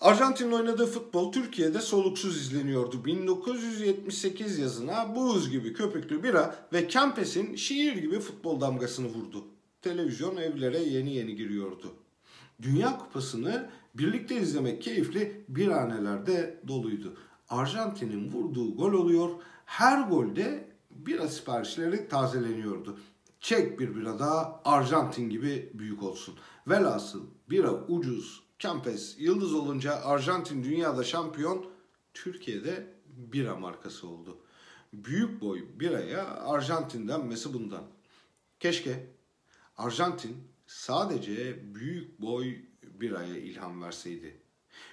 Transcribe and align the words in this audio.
Arjantin'in 0.00 0.52
oynadığı 0.52 0.86
futbol 0.86 1.32
Türkiye'de 1.32 1.80
soluksuz 1.80 2.36
izleniyordu. 2.36 3.04
1978 3.04 4.58
yazına 4.58 5.16
buz 5.16 5.50
gibi 5.50 5.72
köpüklü 5.72 6.22
bira 6.22 6.56
ve 6.72 6.88
Kempes'in 6.88 7.56
şiir 7.56 7.96
gibi 7.96 8.20
futbol 8.20 8.60
damgasını 8.60 9.06
vurdu. 9.06 9.44
Televizyon 9.82 10.36
evlere 10.36 10.78
yeni 10.78 11.14
yeni 11.14 11.36
giriyordu. 11.36 11.92
Dünya 12.62 12.98
Kupası'nı 12.98 13.70
birlikte 13.94 14.36
izlemek 14.36 14.82
keyifli 14.82 15.44
birhanelerde 15.48 16.60
doluydu. 16.68 17.16
Arjantin'in 17.48 18.32
vurduğu 18.32 18.76
gol 18.76 18.92
oluyor. 18.92 19.30
Her 19.64 20.08
golde 20.08 20.68
bira 20.90 21.28
siparişleri 21.28 22.08
tazeleniyordu. 22.08 22.98
Çek 23.40 23.80
bir 23.80 23.96
bira 23.96 24.18
daha 24.18 24.60
Arjantin 24.64 25.30
gibi 25.30 25.70
büyük 25.74 26.02
olsun. 26.02 26.34
Velhasıl 26.66 27.22
bira 27.50 27.72
ucuz, 27.72 28.49
Kempes 28.60 29.16
yıldız 29.18 29.54
olunca 29.54 29.94
Arjantin 29.94 30.64
dünyada 30.64 31.04
şampiyon, 31.04 31.66
Türkiye'de 32.14 32.86
bira 33.06 33.56
markası 33.56 34.08
oldu. 34.08 34.38
Büyük 34.92 35.40
boy 35.40 35.64
biraya 35.80 36.26
Arjantin 36.26 37.08
denmesi 37.08 37.54
bundan. 37.54 37.84
Keşke 38.60 39.06
Arjantin 39.76 40.36
sadece 40.66 41.60
büyük 41.74 42.20
boy 42.20 42.56
biraya 42.82 43.36
ilham 43.36 43.82
verseydi. 43.82 44.36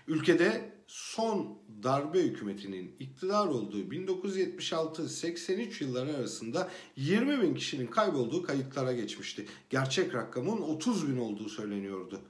Ülkede 0.07 0.73
son 0.87 1.57
darbe 1.83 2.21
hükümetinin 2.21 2.95
iktidar 2.99 3.47
olduğu 3.47 3.79
1976-83 3.79 5.83
yılları 5.83 6.15
arasında 6.15 6.69
20 6.95 7.41
bin 7.41 7.55
kişinin 7.55 7.87
kaybolduğu 7.87 8.43
kayıtlara 8.43 8.93
geçmişti. 8.93 9.45
Gerçek 9.69 10.13
rakamın 10.13 10.61
30 10.61 11.07
bin 11.07 11.17
olduğu 11.17 11.49
söyleniyordu. 11.49 12.21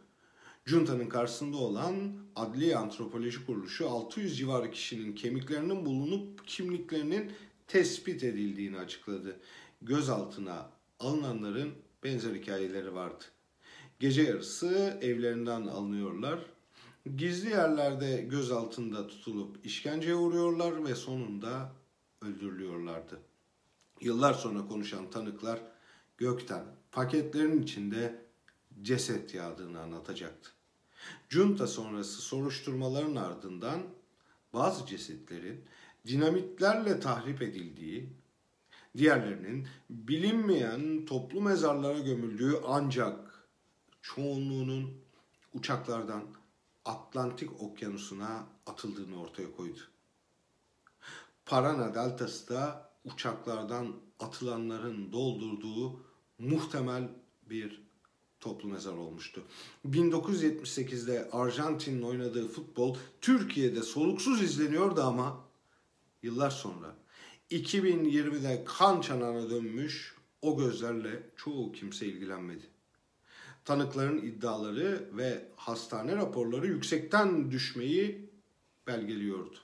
Junta'nın 0.67 1.09
karşısında 1.09 1.57
olan 1.57 2.13
Adli 2.35 2.77
Antropoloji 2.77 3.45
Kuruluşu 3.45 3.89
600 3.89 4.37
civarı 4.37 4.71
kişinin 4.71 5.15
kemiklerinin 5.15 5.85
bulunup 5.85 6.47
kimliklerinin 6.47 7.31
tespit 7.67 8.23
edildiğini 8.23 8.79
açıkladı. 8.79 9.39
Gözaltına 9.81 10.69
alınanların 10.99 11.73
benzer 12.03 12.35
hikayeleri 12.35 12.93
vardı. 12.93 13.23
Gece 13.99 14.21
yarısı 14.21 14.99
evlerinden 15.01 15.61
alınıyorlar. 15.61 16.39
Gizli 17.17 17.49
yerlerde 17.49 18.25
gözaltında 18.29 19.07
tutulup 19.07 19.65
işkenceye 19.65 20.15
uğruyorlar 20.15 20.85
ve 20.85 20.95
sonunda 20.95 21.71
öldürülüyorlardı. 22.21 23.19
Yıllar 24.01 24.33
sonra 24.33 24.67
konuşan 24.67 25.09
tanıklar 25.09 25.59
gökten 26.17 26.65
paketlerin 26.91 27.61
içinde 27.61 28.25
ceset 28.81 29.33
yağdığını 29.33 29.81
anlatacaktı. 29.81 30.56
Junta 31.29 31.67
sonrası 31.67 32.21
soruşturmaların 32.21 33.15
ardından 33.15 33.81
bazı 34.53 34.85
cesetlerin 34.85 35.65
dinamitlerle 36.07 36.99
tahrip 36.99 37.41
edildiği, 37.41 38.09
diğerlerinin 38.97 39.67
bilinmeyen 39.89 41.05
toplu 41.05 41.41
mezarlara 41.41 41.99
gömüldüğü 41.99 42.59
ancak 42.67 43.47
çoğunluğunun 44.01 44.93
uçaklardan 45.53 46.23
Atlantik 46.85 47.61
Okyanusu'na 47.61 48.47
atıldığını 48.65 49.21
ortaya 49.21 49.51
koydu. 49.51 49.79
Parana 51.45 51.95
Deltası 51.95 52.49
da 52.49 52.91
uçaklardan 53.05 53.95
atılanların 54.19 55.11
doldurduğu 55.11 56.05
muhtemel 56.39 57.09
bir 57.49 57.86
toplu 58.47 58.69
mezar 58.69 58.93
olmuştu. 58.93 59.43
1978'de 59.89 61.29
Arjantin'in 61.31 62.01
oynadığı 62.01 62.47
futbol 62.47 62.97
Türkiye'de 63.21 63.83
soluksuz 63.83 64.41
izleniyordu 64.41 65.01
ama 65.01 65.43
yıllar 66.23 66.49
sonra 66.49 66.95
2020'de 67.51 68.63
kan 68.65 69.01
çanağına 69.01 69.49
dönmüş 69.49 70.15
o 70.41 70.57
gözlerle 70.57 71.23
çoğu 71.35 71.71
kimse 71.71 72.05
ilgilenmedi. 72.05 72.63
Tanıkların 73.65 74.17
iddiaları 74.17 75.09
ve 75.13 75.45
hastane 75.55 76.15
raporları 76.15 76.67
yüksekten 76.67 77.51
düşmeyi 77.51 78.29
belgeliyordu. 78.87 79.57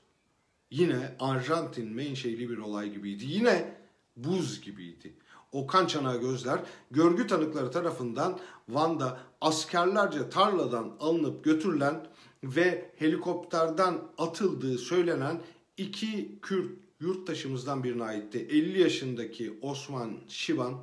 Yine 0.71 1.15
Arjantin 1.19 1.93
menşeli 1.93 2.49
bir 2.49 2.57
olay 2.57 2.93
gibiydi. 2.93 3.25
Yine 3.27 3.82
buz 4.15 4.61
gibiydi. 4.61 5.13
O 5.51 5.67
kan 5.67 5.87
çanağı 5.87 6.21
gözler 6.21 6.59
görgü 6.91 7.27
tanıkları 7.27 7.71
tarafından 7.71 8.39
Van'da 8.69 9.19
askerlerce 9.41 10.29
tarladan 10.29 10.97
alınıp 10.99 11.43
götürülen 11.43 12.07
ve 12.43 12.91
helikopterden 12.95 14.01
atıldığı 14.17 14.77
söylenen 14.77 15.41
iki 15.77 16.39
Kürt 16.41 16.71
yurttaşımızdan 16.99 17.83
birine 17.83 18.03
aitti. 18.03 18.47
50 18.49 18.81
yaşındaki 18.81 19.59
Osman 19.61 20.17
Şiban 20.27 20.81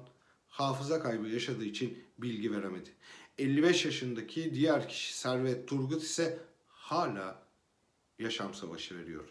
hafıza 0.48 1.02
kaybı 1.02 1.28
yaşadığı 1.28 1.64
için 1.64 2.04
bilgi 2.18 2.52
veremedi. 2.52 2.90
55 3.38 3.84
yaşındaki 3.84 4.54
diğer 4.54 4.88
kişi 4.88 5.18
Servet 5.18 5.68
Turgut 5.68 6.02
ise 6.02 6.38
hala 6.68 7.42
yaşam 8.18 8.54
savaşı 8.54 8.98
veriyor. 8.98 9.24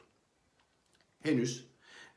Henüz 1.19 1.68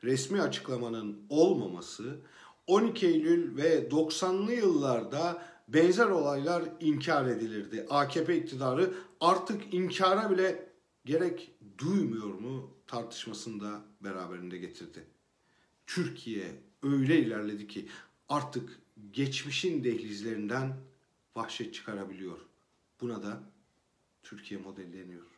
resmi 0.03 0.41
açıklamanın 0.41 1.21
olmaması 1.29 2.19
12 2.67 3.07
Eylül 3.07 3.57
ve 3.57 3.87
90'lı 3.87 4.53
yıllarda 4.53 5.45
benzer 5.67 6.07
olaylar 6.07 6.63
inkar 6.79 7.25
edilirdi. 7.25 7.85
AKP 7.89 8.37
iktidarı 8.37 8.93
artık 9.19 9.73
inkara 9.73 10.31
bile 10.31 10.69
gerek 11.05 11.51
duymuyor 11.77 12.33
mu 12.33 12.69
tartışmasında 12.87 13.81
beraberinde 14.01 14.57
getirdi. 14.57 15.03
Türkiye 15.87 16.61
öyle 16.83 17.19
ilerledi 17.19 17.67
ki 17.67 17.87
artık 18.29 18.79
geçmişin 19.11 19.83
dehlizlerinden 19.83 20.77
vahşet 21.35 21.73
çıkarabiliyor. 21.73 22.39
Buna 23.01 23.23
da 23.23 23.43
Türkiye 24.23 24.59
modeli 24.59 24.93
deniyor. 24.93 25.32